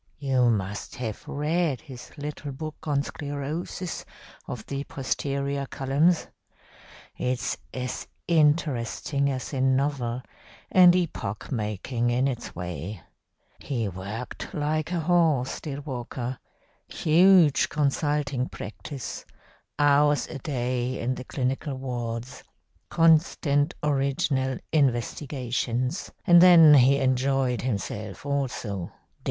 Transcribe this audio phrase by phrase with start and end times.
[0.17, 4.03] You must have read his little book on sclerosis
[4.47, 6.27] of the posterior columns.
[7.15, 10.23] It's as interesting as a novel,
[10.71, 13.01] and epoch making in its way.
[13.59, 16.39] He worked like a horse, did Walker
[16.89, 19.23] huge consulting practice
[19.77, 22.43] hours a day in the clinical wards
[22.89, 26.11] constant original investigations.
[26.25, 28.91] And then he enjoyed himself also.